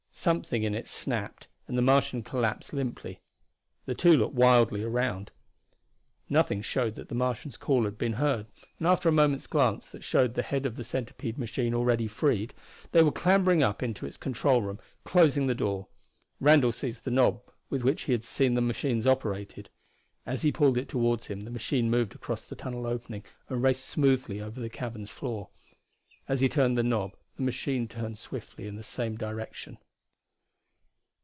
[0.13, 3.21] Something in it snapped, and the Martian collapsed limply.
[3.87, 5.31] The two looked wildly around.
[6.29, 8.45] Nothing showed that the Martian's call had been heard,
[8.77, 12.53] and after a moment's glance that showed the head of the centipede machine already freed,
[12.91, 15.87] they were clambering up into its control room, closing the door.
[16.39, 17.41] Randall seized the knob
[17.71, 19.71] with which he had seen the machines operated.
[20.23, 23.85] As he pulled it toward him the machine moved across the tunnel opening and raced
[23.85, 25.49] smoothly over the cavern's floor.
[26.27, 29.79] As he turned the knob the machine turned swiftly in the same direction.